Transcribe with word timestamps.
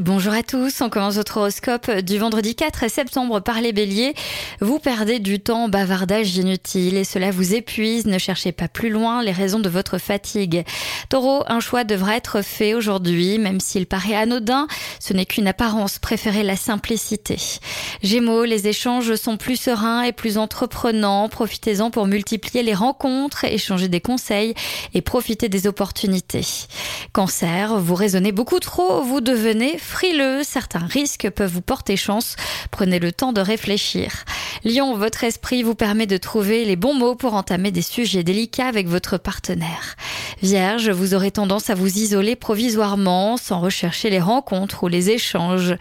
Bonjour 0.00 0.32
à 0.32 0.42
tous, 0.42 0.80
on 0.80 0.88
commence 0.88 1.16
votre 1.16 1.36
horoscope 1.36 1.90
du 2.00 2.16
vendredi 2.16 2.54
4 2.54 2.88
septembre 2.88 3.40
par 3.40 3.60
les 3.60 3.74
béliers. 3.74 4.14
Vous 4.62 4.78
perdez 4.78 5.18
du 5.18 5.38
temps 5.38 5.64
en 5.64 5.68
bavardage 5.68 6.34
inutile 6.34 6.96
et 6.96 7.04
cela 7.04 7.30
vous 7.30 7.52
épuise, 7.52 8.06
ne 8.06 8.16
cherchez 8.16 8.52
pas 8.52 8.68
plus 8.68 8.88
loin 8.88 9.22
les 9.22 9.32
raisons 9.32 9.60
de 9.60 9.68
votre 9.68 9.98
fatigue. 9.98 10.64
Taureau, 11.10 11.44
un 11.46 11.60
choix 11.60 11.84
devra 11.84 12.16
être 12.16 12.40
fait 12.40 12.72
aujourd'hui, 12.72 13.36
même 13.36 13.60
s'il 13.60 13.84
paraît 13.84 14.14
anodin, 14.14 14.66
ce 14.98 15.12
n'est 15.12 15.26
qu'une 15.26 15.46
apparence, 15.46 15.98
préférez 15.98 16.42
la 16.42 16.56
simplicité. 16.56 17.36
Gémeaux, 18.02 18.44
les 18.44 18.68
échanges 18.68 19.14
sont 19.16 19.36
plus 19.36 19.56
sereins 19.60 20.04
et 20.04 20.12
plus 20.12 20.38
entreprenants, 20.38 21.28
profitez-en 21.28 21.90
pour 21.90 22.06
multiplier 22.06 22.62
les 22.62 22.72
rencontres, 22.72 23.44
échanger 23.44 23.88
des 23.88 24.00
conseils 24.00 24.54
et 24.94 25.02
profiter 25.02 25.50
des 25.50 25.66
opportunités. 25.66 26.46
Cancer, 27.12 27.78
vous 27.78 27.94
raisonnez 27.94 28.32
beaucoup 28.32 28.58
trop, 28.58 29.02
vous 29.02 29.20
devenez 29.20 29.76
frileux, 29.82 30.42
certains 30.42 30.86
risques 30.86 31.28
peuvent 31.30 31.52
vous 31.52 31.62
porter 31.62 31.96
chance. 31.96 32.36
Prenez 32.70 32.98
le 32.98 33.12
temps 33.12 33.32
de 33.32 33.40
réfléchir. 33.40 34.24
Lion, 34.64 34.96
votre 34.96 35.24
esprit 35.24 35.62
vous 35.62 35.74
permet 35.74 36.06
de 36.06 36.16
trouver 36.16 36.64
les 36.64 36.76
bons 36.76 36.94
mots 36.94 37.14
pour 37.14 37.34
entamer 37.34 37.70
des 37.70 37.82
sujets 37.82 38.22
délicats 38.22 38.66
avec 38.66 38.86
votre 38.86 39.18
partenaire. 39.18 39.96
Vierge, 40.42 40.90
vous 40.90 41.14
aurez 41.14 41.30
tendance 41.30 41.70
à 41.70 41.76
vous 41.76 41.98
isoler 41.98 42.34
provisoirement 42.34 43.36
sans 43.36 43.60
rechercher 43.60 44.10
les 44.10 44.18
rencontres 44.18 44.82
ou 44.82 44.88
les 44.88 45.10
échanges. 45.10 45.76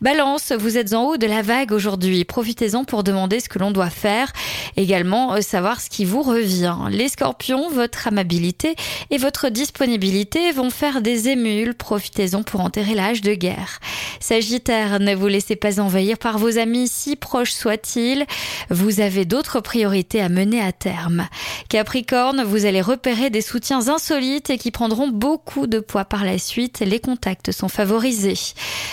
Balance, 0.00 0.52
vous 0.58 0.78
êtes 0.78 0.94
en 0.94 1.04
haut 1.04 1.16
de 1.18 1.26
la 1.26 1.42
vague 1.42 1.70
aujourd'hui. 1.70 2.24
Profitez-en 2.24 2.84
pour 2.84 3.04
demander 3.04 3.40
ce 3.40 3.50
que 3.50 3.58
l'on 3.58 3.72
doit 3.72 3.90
faire. 3.90 4.32
Également, 4.78 5.34
euh, 5.34 5.42
savoir 5.42 5.82
ce 5.82 5.90
qui 5.90 6.06
vous 6.06 6.22
revient. 6.22 6.76
Les 6.90 7.08
scorpions, 7.08 7.68
votre 7.68 8.08
amabilité 8.08 8.74
et 9.10 9.18
votre 9.18 9.50
disponibilité 9.50 10.50
vont 10.50 10.70
faire 10.70 11.02
des 11.02 11.28
émules. 11.28 11.74
Profitez-en 11.74 12.42
pour 12.42 12.62
enterrer 12.62 12.94
l'âge 12.94 13.20
de 13.20 13.34
guerre. 13.34 13.80
Sagittaire, 14.26 14.98
ne 14.98 15.14
vous 15.14 15.28
laissez 15.28 15.54
pas 15.54 15.78
envahir 15.78 16.18
par 16.18 16.36
vos 16.36 16.58
amis, 16.58 16.88
si 16.88 17.14
proches 17.14 17.52
soient-ils. 17.52 18.26
Vous 18.70 18.98
avez 18.98 19.24
d'autres 19.24 19.60
priorités 19.60 20.20
à 20.20 20.28
mener 20.28 20.60
à 20.60 20.72
terme. 20.72 21.28
Capricorne, 21.68 22.42
vous 22.42 22.66
allez 22.66 22.80
repérer 22.80 23.30
des 23.30 23.40
soutiens 23.40 23.86
insolites 23.86 24.50
et 24.50 24.58
qui 24.58 24.72
prendront 24.72 25.06
beaucoup 25.06 25.68
de 25.68 25.78
poids 25.78 26.04
par 26.04 26.24
la 26.24 26.38
suite. 26.38 26.80
Les 26.80 26.98
contacts 26.98 27.52
sont 27.52 27.68
favorisés. 27.68 28.34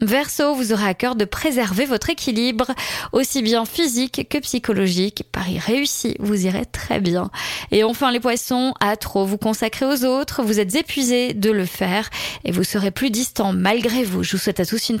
Verseau, 0.00 0.54
vous 0.54 0.72
aurez 0.72 0.86
à 0.86 0.94
cœur 0.94 1.14
de 1.14 1.26
préserver 1.26 1.84
votre 1.84 2.08
équilibre, 2.08 2.68
aussi 3.12 3.42
bien 3.42 3.66
physique 3.66 4.28
que 4.30 4.38
psychologique. 4.38 5.24
Paris 5.30 5.58
réussi, 5.58 6.16
vous 6.20 6.46
irez 6.46 6.64
très 6.64 7.00
bien. 7.00 7.30
Et 7.70 7.84
enfin 7.84 8.12
les 8.12 8.20
poissons, 8.20 8.72
à 8.80 8.96
trop 8.96 9.26
vous 9.26 9.36
consacrer 9.36 9.84
aux 9.84 10.06
autres, 10.06 10.42
vous 10.42 10.58
êtes 10.58 10.74
épuisé 10.74 11.34
de 11.34 11.50
le 11.50 11.66
faire 11.66 12.08
et 12.46 12.50
vous 12.50 12.64
serez 12.64 12.92
plus 12.92 13.10
distant 13.10 13.52
malgré 13.52 14.04
vous. 14.04 14.22
Je 14.22 14.32
vous 14.32 14.42
souhaite 14.42 14.60
à 14.60 14.64
tous 14.64 14.88
une 14.88 15.00